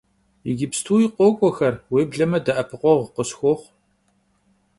Yicıpstui 0.45 1.07
khok'uexer, 1.15 1.75
vuêbleme 1.89 2.39
de'epıkhueğu 2.45 3.05
khısxuoxhu. 3.15 3.55